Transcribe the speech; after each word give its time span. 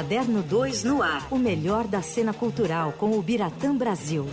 Caderno 0.00 0.42
2 0.42 0.84
no 0.84 1.02
ar. 1.02 1.30
O 1.30 1.36
melhor 1.36 1.86
da 1.86 2.00
cena 2.00 2.32
cultural 2.32 2.94
com 2.94 3.18
o 3.18 3.22
Biratã 3.22 3.76
Brasil. 3.76 4.24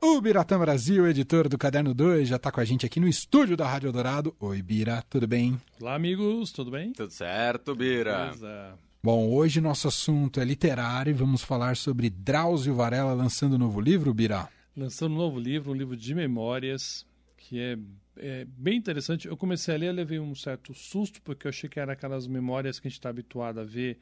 O 0.00 0.20
Biratã 0.20 0.56
Brasil, 0.56 1.04
editor 1.08 1.48
do 1.48 1.58
Caderno 1.58 1.92
2, 1.92 2.28
já 2.28 2.36
está 2.36 2.52
com 2.52 2.60
a 2.60 2.64
gente 2.64 2.86
aqui 2.86 3.00
no 3.00 3.08
estúdio 3.08 3.56
da 3.56 3.66
Rádio 3.66 3.90
Dourado. 3.90 4.36
Oi, 4.38 4.62
Bira, 4.62 5.02
tudo 5.10 5.26
bem? 5.26 5.60
Olá, 5.80 5.96
amigos, 5.96 6.52
tudo 6.52 6.70
bem? 6.70 6.92
Tudo 6.92 7.10
certo, 7.10 7.74
Bira. 7.74 8.26
Beleza. 8.26 8.78
Bom, 9.02 9.32
hoje 9.32 9.60
nosso 9.60 9.88
assunto 9.88 10.38
é 10.38 10.44
literário 10.44 11.10
e 11.10 11.12
vamos 11.12 11.42
falar 11.42 11.76
sobre 11.76 12.08
Drauzio 12.08 12.76
Varela 12.76 13.14
lançando 13.14 13.56
um 13.56 13.58
novo 13.58 13.80
livro, 13.80 14.14
Bira. 14.14 14.48
Lançando 14.76 15.12
um 15.12 15.18
novo 15.18 15.40
livro, 15.40 15.72
um 15.72 15.74
livro 15.74 15.96
de 15.96 16.14
memórias, 16.14 17.04
que 17.36 17.58
é, 17.58 17.76
é 18.18 18.44
bem 18.44 18.76
interessante. 18.76 19.28
Eu 19.28 19.36
comecei 19.36 19.74
a 19.74 19.78
ler, 19.78 19.92
levei 19.92 20.18
um 20.18 20.34
certo 20.34 20.74
susto, 20.74 21.20
porque 21.22 21.46
eu 21.46 21.50
achei 21.50 21.68
que 21.68 21.80
era 21.80 21.92
aquelas 21.92 22.26
memórias 22.26 22.78
que 22.78 22.86
a 22.86 22.90
gente 22.90 22.98
está 22.98 23.08
habituado 23.08 23.60
a 23.60 23.64
ver 23.64 23.98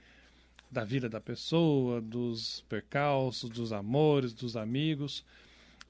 da 0.71 0.85
vida 0.85 1.09
da 1.09 1.21
pessoa, 1.21 2.01
dos 2.01 2.65
percalços, 2.69 3.49
dos 3.51 3.73
amores, 3.73 4.33
dos 4.33 4.57
amigos. 4.57 5.25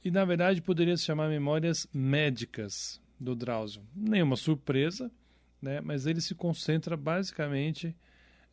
E 0.04 0.10
na 0.10 0.24
verdade 0.24 0.60
poderia 0.60 0.96
se 0.96 1.04
chamar 1.04 1.28
Memórias 1.28 1.88
Médicas 1.92 3.00
do 3.18 3.34
Drauzio. 3.34 3.82
Nenhuma 3.94 4.36
surpresa, 4.36 5.10
né? 5.60 5.80
mas 5.80 6.06
ele 6.06 6.20
se 6.20 6.34
concentra 6.34 6.96
basicamente 6.96 7.96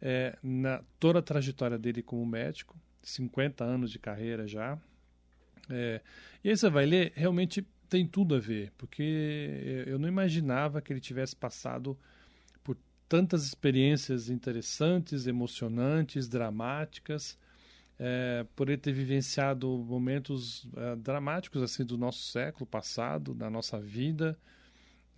é, 0.02 0.38
na 0.42 0.82
toda 1.00 1.20
a 1.20 1.22
trajetória 1.22 1.78
dele 1.78 2.02
como 2.02 2.26
médico, 2.26 2.78
50 3.04 3.64
anos 3.64 3.92
de 3.92 4.00
carreira 4.00 4.48
já. 4.48 4.78
É, 5.70 6.02
e 6.44 6.50
aí 6.50 6.58
você 6.58 6.70
vai 6.70 6.86
ler, 6.86 7.12
realmente 7.16 7.66
tem 7.92 8.08
tudo 8.08 8.36
a 8.36 8.40
ver, 8.40 8.72
porque 8.78 9.84
eu 9.86 10.00
não 10.00 10.08
imaginava 10.08 10.82
que 10.82 10.94
ele 10.94 11.02
tivesse 11.02 11.36
passado 11.36 12.00
por 12.64 12.78
tantas 13.10 13.46
experiências 13.46 14.30
interessantes, 14.30 15.28
emocionantes, 15.28 16.30
dramáticas, 16.30 17.38
é, 18.00 18.46
por 18.56 18.70
ele 18.70 18.78
ter 18.78 18.94
vivenciado 18.94 19.68
momentos 19.68 20.66
é, 20.74 20.96
dramáticos 20.96 21.62
assim 21.62 21.84
do 21.84 21.98
nosso 21.98 22.32
século 22.32 22.66
passado, 22.66 23.34
da 23.34 23.50
nossa 23.50 23.78
vida. 23.78 24.40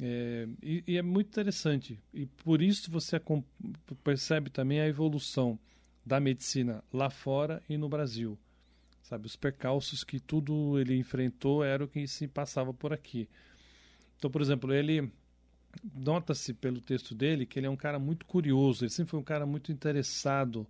É, 0.01 0.47
e, 0.63 0.83
e, 0.87 0.97
é 0.97 1.03
muito 1.03 1.27
interessante. 1.27 1.99
E 2.11 2.25
por 2.25 2.59
isso 2.59 2.89
você 2.89 3.21
percebe 4.03 4.49
também 4.49 4.81
a 4.81 4.87
evolução 4.87 5.59
da 6.03 6.19
medicina 6.19 6.83
lá 6.91 7.11
fora 7.11 7.61
e 7.69 7.77
no 7.77 7.87
Brasil. 7.87 8.35
Sabe, 9.13 9.27
os 9.27 9.35
percalços 9.35 10.03
que 10.03 10.19
tudo 10.19 10.79
ele 10.79 10.97
enfrentou 10.97 11.63
era 11.63 11.83
o 11.83 11.87
que 11.87 12.07
se 12.07 12.27
passava 12.27 12.73
por 12.73 12.91
aqui. 12.91 13.29
Então, 14.17 14.27
por 14.31 14.41
exemplo, 14.41 14.73
ele 14.73 15.07
nota-se 15.93 16.51
pelo 16.51 16.81
texto 16.81 17.13
dele 17.13 17.45
que 17.45 17.59
ele 17.59 17.67
é 17.67 17.69
um 17.69 17.75
cara 17.75 17.99
muito 17.99 18.25
curioso, 18.25 18.83
ele 18.83 18.89
sempre 18.89 19.11
foi 19.11 19.19
um 19.19 19.23
cara 19.23 19.45
muito 19.45 19.71
interessado 19.71 20.65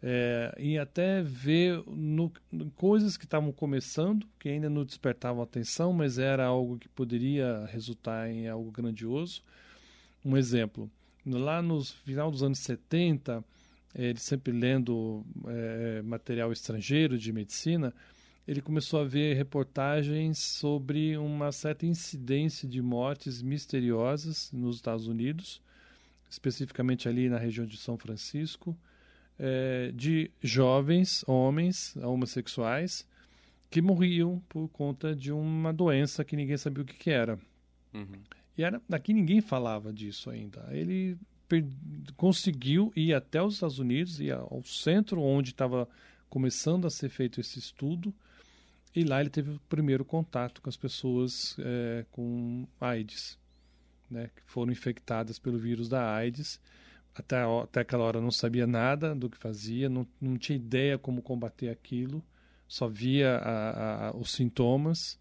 é, 0.00 0.54
em 0.56 0.78
até 0.78 1.20
ver 1.20 1.82
no, 1.84 2.32
coisas 2.76 3.16
que 3.16 3.24
estavam 3.24 3.50
começando, 3.50 4.24
que 4.38 4.48
ainda 4.48 4.70
não 4.70 4.84
despertavam 4.84 5.42
atenção, 5.42 5.92
mas 5.92 6.16
era 6.16 6.46
algo 6.46 6.78
que 6.78 6.88
poderia 6.88 7.66
resultar 7.72 8.30
em 8.30 8.46
algo 8.46 8.70
grandioso. 8.70 9.42
Um 10.24 10.36
exemplo, 10.36 10.88
lá 11.26 11.60
no 11.60 11.82
final 11.82 12.30
dos 12.30 12.44
anos 12.44 12.60
70, 12.60 13.44
ele 13.94 14.18
sempre 14.18 14.52
lendo 14.52 15.24
é, 15.46 16.02
material 16.02 16.52
estrangeiro 16.52 17.18
de 17.18 17.32
medicina, 17.32 17.92
ele 18.46 18.60
começou 18.60 19.00
a 19.00 19.04
ver 19.04 19.36
reportagens 19.36 20.38
sobre 20.38 21.16
uma 21.16 21.52
certa 21.52 21.86
incidência 21.86 22.68
de 22.68 22.80
mortes 22.80 23.42
misteriosas 23.42 24.50
nos 24.52 24.76
Estados 24.76 25.06
Unidos, 25.06 25.60
especificamente 26.28 27.08
ali 27.08 27.28
na 27.28 27.38
região 27.38 27.66
de 27.66 27.76
São 27.76 27.96
Francisco, 27.96 28.76
é, 29.38 29.92
de 29.94 30.30
jovens 30.42 31.24
homens 31.26 31.96
homossexuais 31.96 33.06
que 33.70 33.80
morriam 33.80 34.42
por 34.48 34.68
conta 34.68 35.14
de 35.14 35.30
uma 35.32 35.72
doença 35.72 36.24
que 36.24 36.36
ninguém 36.36 36.56
sabia 36.56 36.82
o 36.82 36.86
que, 36.86 36.96
que 36.96 37.10
era. 37.10 37.38
Uhum. 37.94 38.20
E 38.58 38.64
era, 38.64 38.82
daqui 38.88 39.14
ninguém 39.14 39.40
falava 39.40 39.92
disso 39.92 40.28
ainda. 40.28 40.66
Ele 40.72 41.16
conseguiu 42.16 42.92
ir 42.94 43.14
até 43.14 43.42
os 43.42 43.54
Estados 43.54 43.78
Unidos, 43.78 44.20
ir 44.20 44.32
ao 44.32 44.62
centro 44.64 45.20
onde 45.20 45.50
estava 45.50 45.88
começando 46.28 46.86
a 46.86 46.90
ser 46.90 47.08
feito 47.08 47.40
esse 47.40 47.58
estudo, 47.58 48.14
e 48.94 49.04
lá 49.04 49.20
ele 49.20 49.30
teve 49.30 49.52
o 49.52 49.60
primeiro 49.68 50.04
contato 50.04 50.60
com 50.60 50.68
as 50.68 50.76
pessoas 50.76 51.56
é, 51.58 52.04
com 52.10 52.66
AIDS, 52.80 53.38
né, 54.10 54.30
que 54.34 54.42
foram 54.46 54.72
infectadas 54.72 55.38
pelo 55.38 55.58
vírus 55.58 55.88
da 55.88 56.12
AIDS. 56.14 56.60
Até, 57.14 57.36
até 57.62 57.80
aquela 57.80 58.04
hora 58.04 58.20
não 58.20 58.30
sabia 58.30 58.66
nada 58.66 59.14
do 59.14 59.28
que 59.28 59.36
fazia, 59.36 59.88
não, 59.88 60.06
não 60.20 60.38
tinha 60.38 60.56
ideia 60.56 60.96
como 60.96 61.20
combater 61.20 61.68
aquilo, 61.68 62.24
só 62.66 62.88
via 62.88 63.36
a, 63.36 64.08
a, 64.08 64.16
os 64.16 64.32
sintomas 64.32 65.19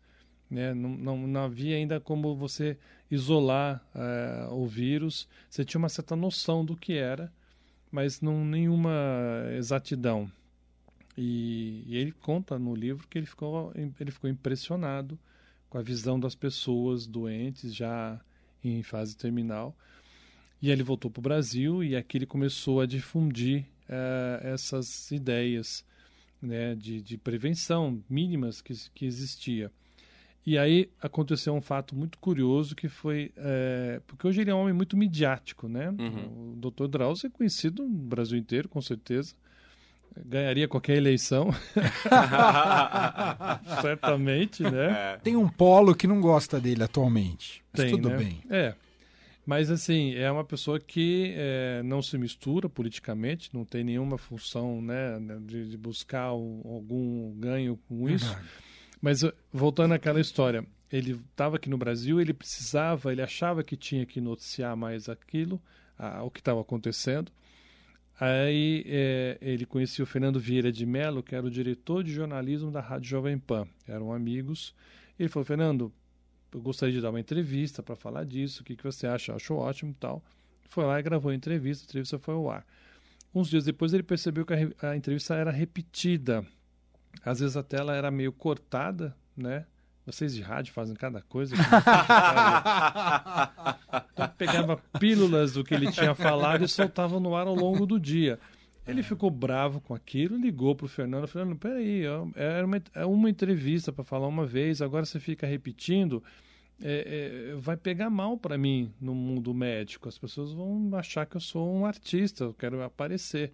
né? 0.50 0.74
Não, 0.74 0.90
não, 0.90 1.28
não, 1.28 1.42
havia 1.42 1.76
ainda 1.76 2.00
como 2.00 2.36
você 2.36 2.78
isolar 3.10 3.84
uh, 3.94 4.54
o 4.54 4.66
vírus. 4.66 5.28
Você 5.50 5.64
tinha 5.64 5.80
uma 5.80 5.90
certa 5.90 6.16
noção 6.16 6.66
do 6.66 6.76
que 6.76 6.94
era, 6.94 7.32
mas 7.92 8.22
não 8.22 8.44
nenhuma 8.44 8.92
exatidão. 9.58 10.32
E, 11.18 11.84
e, 11.88 11.98
ele 11.98 12.12
conta 12.12 12.58
no 12.58 12.74
livro 12.74 13.08
que 13.08 13.18
ele 13.18 13.26
ficou, 13.26 13.74
ele 13.76 14.12
ficou 14.12 14.30
impressionado 14.30 15.20
com 15.70 15.78
a 15.78 15.82
visão 15.82 16.20
das 16.20 16.34
pessoas 16.34 17.06
doentes 17.06 17.76
já 17.76 18.20
em 18.64 18.82
fase 18.84 19.16
terminal. 19.16 19.76
E 20.62 20.70
ele 20.70 20.84
voltou 20.84 21.10
para 21.10 21.20
o 21.20 21.24
Brasil 21.24 21.84
e 21.84 21.96
aqui 21.96 22.18
ele 22.18 22.26
começou 22.26 22.82
a 22.82 22.86
difundir 22.86 23.66
uh, 23.88 24.46
essas 24.46 25.10
ideias 25.12 25.86
né, 26.42 26.76
de, 26.76 27.02
de 27.02 27.18
prevenção 27.18 28.04
mínimas 28.10 28.62
que, 28.62 28.74
que 28.94 29.06
existia. 29.06 29.72
E 30.46 30.58
aí 30.58 30.90
aconteceu 31.02 31.54
um 31.54 31.62
fato 31.62 31.96
muito 31.96 32.18
curioso 32.18 32.76
que 32.76 32.88
foi. 32.88 33.32
É, 33.38 34.02
porque 34.08 34.28
hoje 34.28 34.42
ele 34.42 34.50
é 34.50 34.56
um 34.56 34.62
homem 34.62 34.74
muito 34.74 34.98
midiático, 34.98 35.68
né? 35.68 35.90
Uhum. 35.90 36.54
O 36.54 36.72
Dr. 36.72 36.88
Drauzio 36.88 37.28
é 37.28 37.30
conhecido 37.30 37.84
no 37.84 37.90
Brasil 37.90 38.38
inteiro, 38.38 38.68
com 38.68 38.82
certeza. 38.82 39.36
Ganharia 40.26 40.68
qualquer 40.68 40.98
eleição. 40.98 41.50
Certamente, 43.82 44.64
né? 44.64 45.14
É. 45.14 45.18
Tem 45.18 45.36
um 45.36 45.48
polo 45.48 45.94
que 45.94 46.08
não 46.08 46.20
gosta 46.20 46.60
dele 46.60 46.84
atualmente. 46.84 47.64
Mas 47.72 47.84
Tem, 47.84 47.92
tudo 47.92 48.10
né? 48.10 48.18
bem. 48.18 48.42
É. 48.50 48.74
Mas, 49.46 49.70
assim, 49.70 50.16
é 50.16 50.32
uma 50.32 50.44
pessoa 50.44 50.80
que 50.80 51.34
é, 51.38 51.82
não 51.84 52.02
se 52.02 52.18
mistura 52.18 52.68
politicamente, 52.68 53.52
não 53.54 53.66
tem 53.66 53.84
nenhuma 53.84 54.18
função 54.18 54.82
né, 54.82 55.20
de, 55.42 55.70
de 55.70 55.78
buscar 55.78 56.34
um, 56.34 56.62
algum 56.66 57.32
ganho 57.36 57.80
com 57.88 58.10
isso. 58.10 58.26
Verdade 58.26 58.69
mas 59.02 59.24
eh, 59.24 59.34
voltando 59.52 59.94
àquela 59.94 60.20
história, 60.20 60.66
ele 60.92 61.20
estava 61.30 61.58
aqui 61.58 61.70
no 61.70 61.78
Brasil, 61.78 62.20
ele 62.20 62.34
precisava, 62.34 63.12
ele 63.12 63.22
achava 63.22 63.64
que 63.64 63.78
tinha 63.78 64.06
que 64.06 64.20
noticiar 64.20 64.76
mais 64.76 65.08
aquilo, 65.08 65.62
a, 65.98 66.24
o 66.24 66.32
que 66.32 66.40
estava 66.40 66.62
acontecendo. 66.62 67.32
Aí 68.20 68.84
é, 68.86 69.38
ele 69.42 69.66
conhecia 69.66 70.04
o 70.04 70.08
Fernando 70.08 70.40
Vieira 70.40 70.72
de 70.72 70.86
Mello, 70.86 71.24
que 71.24 71.36
era 71.36 71.46
o 71.46 71.50
diretor 71.50 72.04
de 72.04 72.12
jornalismo 72.12 72.70
da 72.70 72.82
Rádio 72.82 73.10
Jovem 73.10 73.38
Pan. 73.38 73.66
Eram 73.88 74.12
amigos. 74.12 74.76
Ele 75.18 75.30
falou: 75.30 75.46
Fernando, 75.46 75.94
eu 76.52 76.60
gostaria 76.60 76.94
de 76.94 77.00
dar 77.00 77.12
uma 77.12 77.20
entrevista 77.20 77.82
para 77.82 77.96
falar 77.96 78.26
disso. 78.26 78.62
O 78.62 78.66
que, 78.66 78.76
que 78.76 78.84
você 78.84 79.08
acha? 79.08 79.34
Achou 79.34 79.60
ótimo 79.60 79.96
tal. 79.98 80.22
Foi 80.68 80.84
lá 80.84 81.00
e 81.00 81.04
gravou 81.04 81.32
a 81.32 81.36
entrevista. 81.36 81.86
A 81.86 81.88
entrevista 81.88 82.20
foi 82.20 82.34
ao 82.34 82.50
ar. 82.50 82.66
Uns 83.34 83.48
dias 83.50 83.64
depois 83.64 83.94
ele 83.94 84.04
percebeu 84.04 84.46
que 84.46 84.54
a, 84.54 84.90
a 84.90 84.98
entrevista 84.98 85.36
era 85.36 85.52
repetida 85.52 86.46
às 87.24 87.40
vezes 87.40 87.58
a 87.58 87.64
tela 87.64 87.96
era 87.96 88.10
meio 88.12 88.32
cortada, 88.32 89.16
né? 89.36 89.66
Vocês 90.06 90.34
de 90.34 90.42
rádio 90.42 90.74
fazem 90.74 90.96
cada 90.96 91.22
coisa. 91.22 91.56
então, 94.14 94.28
pegava 94.38 94.78
pílulas 95.00 95.54
do 95.54 95.64
que 95.64 95.74
ele 95.74 95.92
tinha 95.92 96.16
falado 96.16 96.64
e 96.64 96.68
soltava 96.68 97.20
no 97.20 97.36
ar 97.36 97.46
ao 97.46 97.54
longo 97.54 97.86
do 97.86 98.00
dia. 98.00 98.40
Ele 98.88 99.04
ficou 99.04 99.30
bravo 99.30 99.80
com 99.80 99.94
aquilo, 99.94 100.36
ligou 100.36 100.76
para 100.76 100.86
o 100.86 100.90
Fernando. 100.90 101.28
Fernando, 101.28 101.60
peraí, 101.60 102.06
era 102.36 102.66
uma, 102.66 102.82
é 102.96 103.06
uma 103.06 103.30
entrevista 103.30 103.94
para 103.94 104.04
falar 104.04 104.28
uma 104.28 104.48
vez, 104.48 104.82
agora 104.82 105.06
você 105.06 105.20
fica 105.20 105.46
repetindo. 105.46 106.24
É, 106.82 107.52
é, 107.52 107.56
vai 107.56 107.78
pegar 107.78 108.10
mal 108.10 108.38
para 108.38 108.58
mim 108.58 108.92
no 109.00 109.14
mundo 109.14 109.54
médico. 109.54 110.10
As 110.10 110.18
pessoas 110.18 110.54
vão 110.54 110.90
achar 110.96 111.28
que 111.28 111.38
eu 111.38 111.42
sou 111.42 111.72
um 111.72 111.86
artista, 111.86 112.46
eu 112.46 112.54
quero 112.54 112.82
aparecer. 112.82 113.54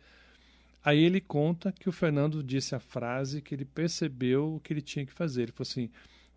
Aí 0.85 1.03
ele 1.03 1.19
conta 1.19 1.71
que 1.71 1.89
o 1.89 1.91
Fernando 1.91 2.43
disse 2.43 2.75
a 2.75 2.79
frase 2.79 3.41
que 3.41 3.55
ele 3.55 3.65
percebeu 3.65 4.53
o 4.53 4.59
que 4.59 4.71
ele 4.71 4.83
tinha 4.83 5.03
que 5.03 5.11
fazer. 5.11 5.41
Ele 5.41 5.51
falou 5.51 5.67
assim: 5.67 5.89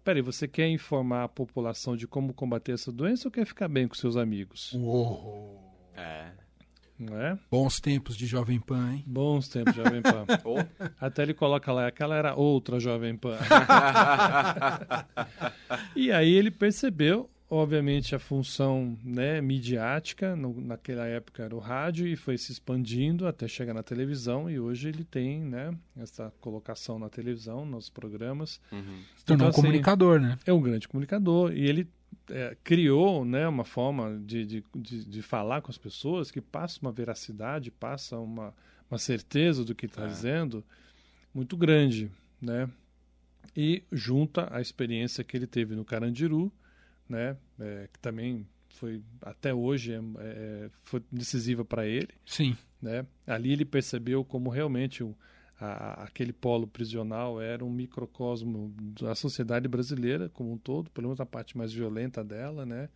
peraí, 0.02 0.22
você 0.22 0.48
quer 0.48 0.66
informar 0.68 1.24
a 1.24 1.28
população 1.28 1.94
de 1.94 2.06
como 2.06 2.32
combater 2.32 2.72
essa 2.72 2.90
doença 2.90 3.28
ou 3.28 3.32
quer 3.32 3.44
ficar 3.44 3.68
bem 3.68 3.86
com 3.86 3.94
seus 3.94 4.16
amigos? 4.16 4.72
Uou. 4.72 5.62
É. 5.94 6.30
Não 6.98 7.20
é? 7.20 7.38
Bons 7.50 7.78
tempos 7.78 8.16
de 8.16 8.26
Jovem 8.26 8.58
Pan, 8.58 8.94
hein? 8.94 9.04
Bons 9.06 9.48
tempos 9.48 9.74
de 9.74 9.82
Jovem 9.82 10.00
Pan. 10.00 10.24
oh. 10.44 10.64
Até 10.98 11.24
ele 11.24 11.34
coloca 11.34 11.70
lá, 11.70 11.86
aquela 11.86 12.16
era 12.16 12.34
outra 12.34 12.80
Jovem 12.80 13.18
Pan. 13.18 13.36
e 15.94 16.10
aí 16.10 16.32
ele 16.32 16.50
percebeu 16.50 17.28
obviamente, 17.50 18.14
a 18.14 18.18
função 18.18 18.96
né, 19.02 19.40
midiática, 19.40 20.36
no, 20.36 20.60
naquela 20.60 21.06
época 21.06 21.42
era 21.42 21.54
o 21.54 21.58
rádio, 21.58 22.06
e 22.06 22.16
foi 22.16 22.36
se 22.36 22.52
expandindo 22.52 23.26
até 23.26 23.48
chegar 23.48 23.72
na 23.72 23.82
televisão, 23.82 24.50
e 24.50 24.60
hoje 24.60 24.88
ele 24.88 25.04
tem 25.04 25.40
né, 25.40 25.74
essa 25.96 26.32
colocação 26.40 26.98
na 26.98 27.08
televisão, 27.08 27.64
nos 27.64 27.88
programas. 27.88 28.60
Uhum. 28.70 29.02
Se 29.16 29.24
tornou 29.24 29.36
então, 29.36 29.46
um 29.46 29.50
assim, 29.50 29.60
comunicador, 29.62 30.20
né? 30.20 30.38
É 30.44 30.52
um 30.52 30.60
grande 30.60 30.86
comunicador, 30.86 31.52
e 31.52 31.66
ele 31.66 31.88
é, 32.30 32.56
criou 32.62 33.24
né, 33.24 33.48
uma 33.48 33.64
forma 33.64 34.20
de, 34.24 34.44
de, 34.44 34.64
de, 34.76 35.04
de, 35.04 35.22
falar 35.22 35.62
com 35.62 35.70
as 35.70 35.78
pessoas 35.78 36.30
que 36.30 36.40
passa 36.40 36.78
uma 36.82 36.92
veracidade, 36.92 37.70
passa 37.70 38.18
uma, 38.18 38.54
uma 38.90 38.98
certeza 38.98 39.64
do 39.64 39.74
que 39.74 39.86
está 39.86 40.04
é. 40.04 40.08
dizendo 40.08 40.64
muito 41.34 41.56
grande, 41.56 42.10
né? 42.40 42.68
E 43.56 43.82
junta 43.90 44.48
a 44.54 44.60
experiência 44.60 45.24
que 45.24 45.36
ele 45.36 45.46
teve 45.46 45.74
no 45.74 45.84
Carandiru, 45.84 46.52
né? 47.08 47.36
É, 47.58 47.88
que 47.92 47.98
também 47.98 48.46
foi 48.70 49.02
até 49.22 49.52
hoje 49.52 49.92
é, 49.92 50.00
é 50.18 50.70
foi 50.84 51.02
decisiva 51.10 51.64
para 51.64 51.86
ele. 51.86 52.10
Sim. 52.24 52.56
Né? 52.80 53.06
Ali 53.26 53.52
ele 53.52 53.64
percebeu 53.64 54.24
como 54.24 54.50
realmente 54.50 55.02
o, 55.02 55.16
a, 55.60 56.04
aquele 56.04 56.32
polo 56.32 56.66
prisional 56.66 57.40
era 57.40 57.64
um 57.64 57.70
microcosmo 57.70 58.72
da 59.00 59.14
sociedade 59.14 59.66
brasileira 59.66 60.28
como 60.28 60.52
um 60.52 60.58
todo, 60.58 60.90
pelo 60.90 61.08
menos 61.08 61.20
a 61.20 61.26
parte 61.26 61.56
mais 61.56 61.72
violenta 61.72 62.22
dela, 62.22 62.64
né? 62.64 62.88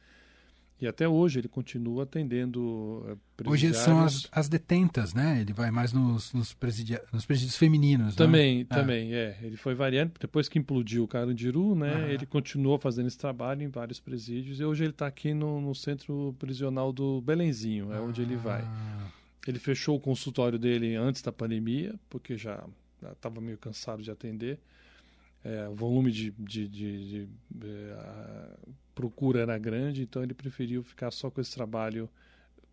E 0.83 0.87
até 0.89 1.09
hoje 1.09 1.39
ele 1.39 1.47
continua 1.47 2.03
atendendo 2.03 3.07
eh, 3.09 3.49
Hoje 3.49 3.73
são 3.73 4.03
as, 4.03 4.27
as 4.33 4.49
detentas, 4.49 5.15
né? 5.15 5.41
Ele 5.41 5.53
vai 5.53 5.71
mais 5.71 5.93
nos, 5.93 6.33
nos, 6.33 6.53
presidia, 6.53 7.01
nos 7.13 7.25
presídios 7.25 7.57
femininos. 7.57 8.17
Também, 8.17 8.67
não? 8.69 8.77
É. 8.77 8.81
também, 8.81 9.15
é. 9.15 9.39
Ele 9.43 9.57
foi 9.57 9.77
variando. 9.77 10.11
Depois 10.19 10.49
que 10.49 10.59
implodiu 10.59 11.05
o 11.05 11.09
Carandiru, 11.09 11.77
né? 11.77 12.13
Ele 12.13 12.27
continuou 12.27 12.81
fazendo 12.81 13.07
esse 13.07 13.17
trabalho 13.17 13.63
em 13.63 13.69
vários 13.69 14.01
presídios. 14.01 14.59
E 14.59 14.65
hoje 14.65 14.83
ele 14.83 14.91
está 14.91 15.07
aqui 15.07 15.33
no, 15.33 15.61
no, 15.61 15.73
centro 15.73 16.35
prisional 16.37 16.93
do 16.93 17.21
Belenzinho, 17.21 17.93
é 17.93 18.01
onde 18.01 18.21
ele 18.21 18.35
vai. 18.35 18.63
Ah. 18.63 19.07
Ele 19.47 19.61
fechou 19.61 19.97
o 19.97 20.01
consultório 20.01 20.59
dele 20.59 20.97
antes 20.97 21.23
da 21.23 21.31
pandemia, 21.31 21.95
porque 22.11 22.37
já 22.37 22.61
estava 23.13 23.41
meio 23.41 23.57
cansado 23.57 24.03
de 24.03 24.11
atender. 24.11 24.59
É, 25.45 25.69
o 25.69 25.75
volume 25.75 26.13
de, 26.13 26.31
de, 26.33 26.69
de, 26.69 27.09
de 27.09 27.29
é, 27.65 28.57
procura 28.95 29.41
era 29.41 29.59
grande, 29.59 30.03
então 30.03 30.23
ele 30.23 30.35
preferiu 30.35 30.83
ficar 30.83 31.11
só 31.11 31.31
com 31.31 31.41
esse 31.41 31.53
trabalho, 31.53 32.09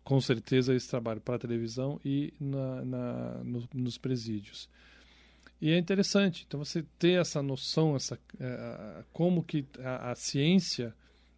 com 0.04 0.20
certeza 0.20 0.74
esse 0.74 0.88
trabalho 0.88 1.20
para 1.20 1.36
a 1.36 1.38
televisão 1.38 2.00
e 2.04 2.32
na, 2.38 2.84
na 2.84 3.44
no, 3.44 3.68
nos 3.74 3.98
presídios. 3.98 4.68
E 5.60 5.70
é 5.72 5.78
interessante, 5.78 6.44
então 6.46 6.64
você 6.64 6.84
ter 6.98 7.20
essa 7.20 7.42
noção, 7.42 7.94
essa, 7.96 8.18
é, 8.38 9.04
como 9.12 9.42
que 9.42 9.66
a, 9.80 10.12
a, 10.12 10.14
ciência 10.14 10.94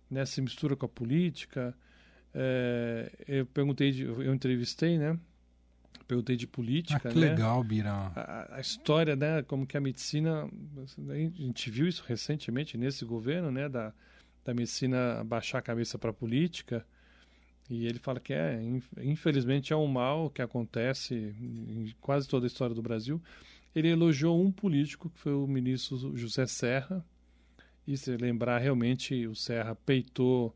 né, 0.08 0.24
se 0.26 0.40
mistura 0.42 0.76
com 0.76 0.86
a 0.86 0.88
política. 0.88 1.74
É, 2.34 3.10
eu 3.26 3.46
perguntei, 3.46 3.90
eu 4.00 4.32
entrevistei, 4.32 4.96
né? 4.96 5.18
Perguntei 6.06 6.36
de 6.36 6.46
política. 6.46 7.08
Ah, 7.08 7.12
que 7.12 7.18
né? 7.18 7.30
legal, 7.30 7.62
Bira. 7.62 7.90
A, 7.90 8.56
a, 8.56 8.60
história, 8.60 9.16
né? 9.16 9.42
Como 9.42 9.66
que 9.66 9.76
a 9.76 9.80
medicina. 9.80 10.48
A 11.08 11.14
gente 11.14 11.70
viu 11.70 11.88
isso 11.88 12.04
recentemente 12.06 12.76
nesse 12.76 13.04
governo, 13.04 13.50
né? 13.50 13.68
Da, 13.68 13.92
da 14.44 14.52
medicina 14.52 15.22
baixar 15.24 15.58
a 15.58 15.62
cabeça 15.62 15.98
para 15.98 16.10
a 16.10 16.14
política. 16.14 16.84
E 17.70 17.86
ele 17.86 17.98
fala 17.98 18.20
que 18.20 18.34
é, 18.34 18.60
infelizmente, 19.00 19.72
é 19.72 19.76
um 19.76 19.86
mal 19.86 20.28
que 20.28 20.42
acontece 20.42 21.14
em 21.14 21.92
quase 22.00 22.28
toda 22.28 22.44
a 22.44 22.48
história 22.48 22.74
do 22.74 22.82
Brasil. 22.82 23.22
Ele 23.74 23.88
elogiou 23.88 24.42
um 24.42 24.52
político, 24.52 25.08
que 25.08 25.18
foi 25.18 25.32
o 25.32 25.46
ministro 25.46 26.16
José 26.16 26.46
Serra. 26.46 27.04
E 27.86 27.96
se 27.96 28.14
lembrar, 28.16 28.58
realmente, 28.58 29.26
o 29.26 29.34
Serra 29.34 29.74
peitou 29.74 30.54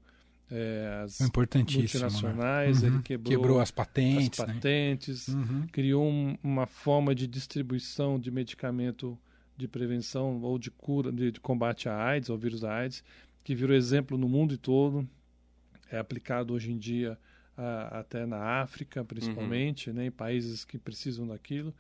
é, 0.51 1.01
as 1.03 1.21
multinacionais, 1.21 2.83
né? 2.83 2.89
uhum. 2.89 2.95
ele 2.95 3.03
quebrou, 3.03 3.37
quebrou, 3.37 3.61
as 3.61 3.71
patentes, 3.71 4.39
as 4.39 4.47
né? 4.47 4.55
patentes 4.55 5.29
né? 5.29 5.35
uhum. 5.35 5.67
criou 5.73 6.07
um, 6.07 6.39
uma 6.43 6.67
forma 6.67 7.15
de 7.15 7.27
distribuição 7.27 8.19
de 8.19 8.31
medicamento 8.31 9.19
de 9.57 9.67
prevenção 9.67 10.41
ou 10.43 10.59
de 10.59 10.71
cura, 10.71 11.11
de, 11.11 11.33
de 11.33 11.41
combate 11.41 11.89
à 11.89 11.97
AIDS, 11.97 12.31
ao 12.31 12.39
vírus 12.39 12.61
da 12.61 12.73
AIDS, 12.73 13.03
que 13.43 13.55
virou 13.55 13.75
exemplo 13.75 14.19
no 14.19 14.29
mundo 14.29 14.57
todo, 14.57 15.09
é 15.91 15.99
aplicado 15.99 16.53
hoje 16.53 16.71
em 16.71 16.79
dia 16.79 17.19
a, 17.57 18.01
até 18.01 18.27
na 18.27 18.61
África, 18.61 19.05
principalmente, 19.05 19.91
uhum. 19.91 19.97
né, 19.97 20.07
em 20.07 20.11
países 20.11 20.65
que 20.65 20.79
precisam 20.79 21.27
daquilo. 21.27 21.75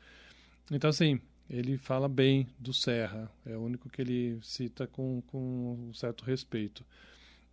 Então, 0.70 0.90
assim, 0.90 1.20
ele 1.48 1.76
fala 1.76 2.08
bem 2.08 2.48
do 2.58 2.72
Serra, 2.72 3.30
é 3.44 3.56
o 3.56 3.60
único 3.60 3.88
que 3.88 4.00
ele 4.00 4.38
cita 4.42 4.86
com, 4.86 5.22
com 5.28 5.88
um 5.88 5.94
certo 5.94 6.24
respeito. 6.24 6.84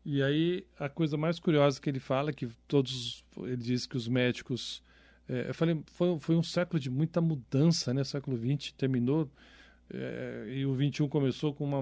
E 0.05 0.21
aí, 0.21 0.65
a 0.77 0.89
coisa 0.89 1.15
mais 1.15 1.39
curiosa 1.39 1.79
que 1.79 1.89
ele 1.89 2.00
fala 2.00 2.29
é 2.29 2.33
que 2.33 2.47
todos, 2.67 3.23
ele 3.38 3.57
diz 3.57 3.85
que 3.85 3.95
os 3.95 4.07
médicos, 4.07 4.83
é, 5.29 5.50
eu 5.50 5.53
falei, 5.53 5.81
foi, 5.88 6.19
foi 6.19 6.35
um 6.35 6.44
século 6.44 6.79
de 6.79 6.89
muita 6.89 7.21
mudança, 7.21 7.94
né, 7.94 8.01
o 8.01 8.05
século 8.05 8.38
XX 8.38 8.73
terminou 8.73 9.29
é, 9.89 10.45
e 10.50 10.65
o 10.65 10.73
21 10.73 11.07
começou 11.07 11.53
com 11.53 11.63
uma, 11.63 11.79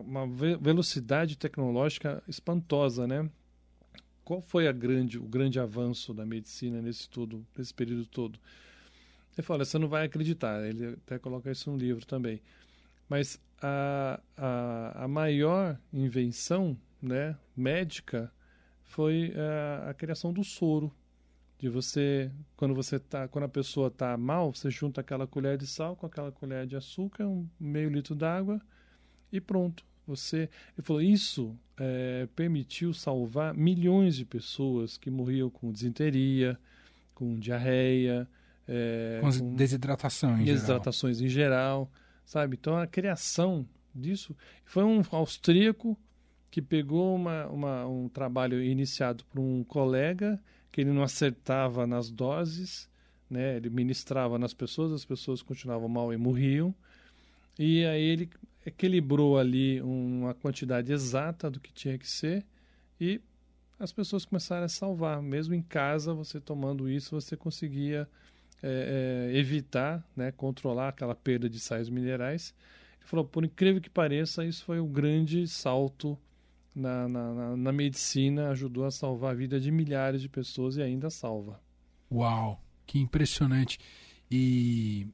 uma 0.00 0.26
velocidade 0.60 1.36
tecnológica 1.36 2.22
espantosa, 2.26 3.06
né? 3.06 3.30
Qual 4.24 4.42
foi 4.42 4.68
a 4.68 4.72
grande, 4.72 5.18
o 5.18 5.24
grande 5.24 5.58
avanço 5.58 6.12
da 6.12 6.26
medicina 6.26 6.82
nesse 6.82 7.08
tudo, 7.08 7.46
nesse 7.56 7.72
período 7.72 8.04
todo? 8.06 8.38
Ele 9.36 9.46
fala, 9.46 9.64
você 9.64 9.78
não 9.78 9.88
vai 9.88 10.04
acreditar. 10.04 10.62
Ele 10.68 10.96
até 11.06 11.18
coloca 11.18 11.50
isso 11.50 11.70
no 11.70 11.78
livro 11.78 12.04
também. 12.04 12.42
Mas 13.08 13.40
a, 13.62 14.20
a, 14.36 15.04
a 15.04 15.08
maior 15.08 15.78
invenção, 15.92 16.76
né, 17.00 17.36
médica, 17.56 18.32
foi 18.84 19.32
a, 19.36 19.90
a 19.90 19.94
criação 19.94 20.32
do 20.32 20.42
soro. 20.42 20.92
De 21.58 21.68
você 21.68 22.30
quando 22.56 22.72
você 22.72 23.00
tá 23.00 23.26
quando 23.26 23.42
a 23.42 23.48
pessoa 23.48 23.88
está 23.88 24.16
mal 24.16 24.54
você 24.54 24.70
junta 24.70 25.00
aquela 25.00 25.26
colher 25.26 25.58
de 25.58 25.66
sal 25.66 25.96
com 25.96 26.06
aquela 26.06 26.30
colher 26.30 26.64
de 26.68 26.76
açúcar 26.76 27.26
um 27.26 27.48
meio 27.58 27.90
litro 27.90 28.14
d'água 28.14 28.60
e 29.32 29.40
pronto. 29.40 29.84
Você 30.06 30.48
ele 30.76 30.86
falou 30.86 31.02
isso 31.02 31.58
é, 31.76 32.28
permitiu 32.36 32.94
salvar 32.94 33.54
milhões 33.54 34.14
de 34.14 34.24
pessoas 34.24 34.96
que 34.96 35.10
morriam 35.10 35.50
com 35.50 35.72
desinteria 35.72 36.56
com 37.12 37.36
diarreia 37.40 38.28
é, 38.68 39.18
com, 39.20 39.36
com 39.36 39.56
desidratação 39.56 40.40
em 40.40 40.44
desidratações 40.44 41.18
geral. 41.18 41.26
em 41.26 41.34
geral 41.34 41.92
sabe? 42.24 42.56
Então 42.60 42.76
a 42.76 42.86
criação 42.86 43.66
disso 43.92 44.36
foi 44.64 44.84
um 44.84 45.02
austríaco 45.10 45.98
que 46.50 46.62
pegou 46.62 47.14
uma, 47.14 47.46
uma 47.46 47.86
um 47.86 48.08
trabalho 48.08 48.62
iniciado 48.62 49.24
por 49.26 49.40
um 49.40 49.62
colega 49.64 50.40
que 50.72 50.80
ele 50.80 50.92
não 50.92 51.02
acertava 51.02 51.86
nas 51.86 52.10
doses, 52.10 52.88
né? 53.28 53.56
Ele 53.56 53.70
ministrava 53.70 54.38
nas 54.38 54.54
pessoas, 54.54 54.92
as 54.92 55.04
pessoas 55.04 55.42
continuavam 55.42 55.88
mal 55.88 56.12
e 56.12 56.16
morriam. 56.16 56.74
E 57.58 57.84
aí 57.84 58.02
ele 58.02 58.30
equilibrou 58.64 59.38
ali 59.38 59.80
uma 59.82 60.34
quantidade 60.34 60.92
exata 60.92 61.50
do 61.50 61.58
que 61.58 61.72
tinha 61.72 61.98
que 61.98 62.08
ser 62.08 62.44
e 63.00 63.20
as 63.78 63.92
pessoas 63.92 64.24
começaram 64.24 64.64
a 64.64 64.68
salvar. 64.68 65.22
Mesmo 65.22 65.54
em 65.54 65.62
casa, 65.62 66.12
você 66.12 66.40
tomando 66.40 66.88
isso, 66.88 67.20
você 67.20 67.36
conseguia 67.36 68.08
é, 68.62 69.30
é, 69.32 69.38
evitar, 69.38 70.04
né, 70.16 70.32
controlar 70.32 70.88
aquela 70.88 71.14
perda 71.14 71.48
de 71.48 71.60
sais 71.60 71.88
minerais. 71.88 72.54
Ele 72.98 73.08
falou, 73.08 73.24
por 73.24 73.44
incrível 73.44 73.80
que 73.80 73.90
pareça, 73.90 74.44
isso 74.44 74.64
foi 74.64 74.80
um 74.80 74.88
grande 74.88 75.46
salto 75.46 76.18
na, 76.78 77.08
na, 77.08 77.56
na, 77.56 77.72
medicina, 77.72 78.50
ajudou 78.50 78.84
a 78.84 78.90
salvar 78.90 79.32
a 79.32 79.34
vida 79.34 79.60
de 79.60 79.70
milhares 79.70 80.22
de 80.22 80.28
pessoas 80.28 80.76
e 80.76 80.82
ainda 80.82 81.10
salva. 81.10 81.60
Uau, 82.10 82.62
que 82.86 82.98
impressionante. 82.98 83.78
E, 84.30 85.06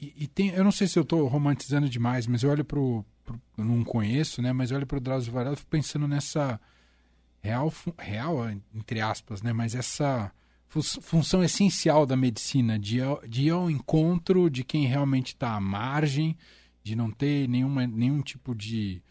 e, 0.00 0.24
e 0.24 0.26
tem, 0.26 0.50
eu 0.50 0.64
não 0.64 0.72
sei 0.72 0.86
se 0.86 0.98
eu 0.98 1.02
estou 1.02 1.26
romantizando 1.28 1.88
demais, 1.88 2.26
mas 2.26 2.42
eu 2.42 2.50
olho 2.50 2.64
para 2.64 2.78
o. 2.78 3.04
Eu 3.56 3.64
não 3.64 3.84
conheço, 3.84 4.42
né? 4.42 4.52
Mas 4.52 4.72
olho 4.72 4.86
para 4.86 4.98
o 4.98 5.00
Drauzio 5.00 5.32
Varela 5.32 5.54
e 5.54 5.58
fico 5.58 5.70
pensando 5.70 6.08
nessa 6.08 6.60
real, 7.40 7.72
real, 7.98 8.38
entre 8.74 9.00
aspas, 9.00 9.42
né? 9.42 9.52
Mas 9.52 9.74
essa 9.74 10.32
função 10.68 11.44
essencial 11.44 12.06
da 12.06 12.16
medicina, 12.16 12.78
de, 12.78 12.98
de 13.28 13.42
ir 13.44 13.50
ao 13.50 13.70
encontro 13.70 14.48
de 14.48 14.64
quem 14.64 14.86
realmente 14.86 15.28
está 15.28 15.54
à 15.54 15.60
margem, 15.60 16.36
de 16.82 16.96
não 16.96 17.10
ter 17.10 17.46
nenhuma, 17.48 17.86
nenhum 17.86 18.22
tipo 18.22 18.54
de 18.54 19.02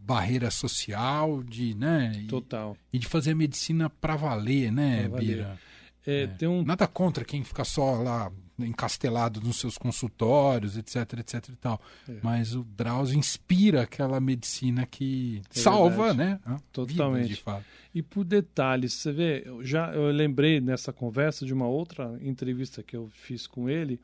barreira 0.00 0.50
social, 0.50 1.42
de, 1.42 1.74
né? 1.74 2.24
Total. 2.28 2.76
E, 2.92 2.96
e 2.96 3.00
de 3.00 3.06
fazer 3.06 3.32
a 3.32 3.36
medicina 3.36 3.90
para 3.90 4.16
valer, 4.16 4.72
né, 4.72 5.02
pra 5.02 5.08
valer. 5.10 5.26
Bira? 5.26 5.58
É, 6.06 6.22
é. 6.22 6.26
Tem 6.26 6.48
um... 6.48 6.64
Nada 6.64 6.86
contra 6.86 7.24
quem 7.24 7.42
fica 7.42 7.64
só 7.64 8.02
lá 8.02 8.32
encastelado 8.58 9.40
nos 9.40 9.56
seus 9.56 9.76
consultórios, 9.76 10.76
etc, 10.76 11.18
etc 11.18 11.48
e 11.48 11.56
tal. 11.56 11.80
É. 12.08 12.16
Mas 12.22 12.54
o 12.54 12.64
Drauzio 12.64 13.18
inspira 13.18 13.82
aquela 13.82 14.18
medicina 14.20 14.86
que 14.86 15.42
é 15.54 15.58
salva, 15.58 16.14
verdade. 16.14 16.40
né? 16.46 16.58
Totalmente. 16.72 17.28
de 17.28 17.36
fato. 17.36 17.64
E 17.94 18.02
por 18.02 18.24
detalhes, 18.24 18.94
você 18.94 19.12
vê, 19.12 19.42
eu 19.44 19.64
já 19.64 19.92
eu 19.92 20.10
lembrei 20.10 20.60
nessa 20.60 20.92
conversa 20.92 21.44
de 21.44 21.52
uma 21.52 21.66
outra 21.66 22.18
entrevista 22.22 22.82
que 22.82 22.96
eu 22.96 23.08
fiz 23.12 23.46
com 23.46 23.68
ele 23.68 24.00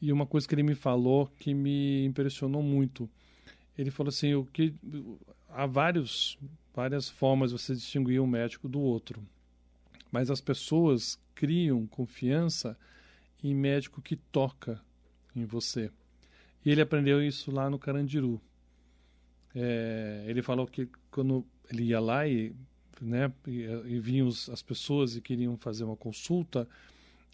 e 0.00 0.12
uma 0.12 0.26
coisa 0.26 0.48
que 0.48 0.54
ele 0.54 0.62
me 0.62 0.74
falou 0.74 1.30
que 1.38 1.52
me 1.52 2.04
impressionou 2.04 2.62
muito 2.62 3.08
ele 3.80 3.90
falou 3.90 4.10
assim, 4.10 4.34
o 4.34 4.44
que 4.44 4.74
há 5.48 5.66
vários, 5.66 6.38
várias 6.74 7.08
formas 7.08 7.50
de 7.50 7.58
você 7.58 7.74
distinguir 7.74 8.20
um 8.20 8.26
médico 8.26 8.68
do 8.68 8.78
outro. 8.78 9.22
Mas 10.12 10.30
as 10.30 10.40
pessoas 10.40 11.18
criam 11.34 11.86
confiança 11.86 12.76
em 13.42 13.54
médico 13.54 14.02
que 14.02 14.16
toca 14.16 14.80
em 15.34 15.46
você. 15.46 15.90
E 16.64 16.70
ele 16.70 16.82
aprendeu 16.82 17.22
isso 17.22 17.50
lá 17.50 17.70
no 17.70 17.78
Carandiru. 17.78 18.40
É, 19.54 20.24
ele 20.26 20.42
falou 20.42 20.66
que 20.66 20.86
quando 21.10 21.44
ele 21.72 21.84
ia 21.84 22.00
lá 22.00 22.28
e, 22.28 22.54
né, 23.00 23.32
e, 23.46 23.62
e 23.62 23.98
vinham 23.98 24.28
as 24.28 24.62
pessoas 24.62 25.16
e 25.16 25.22
queriam 25.22 25.56
fazer 25.56 25.84
uma 25.84 25.96
consulta, 25.96 26.68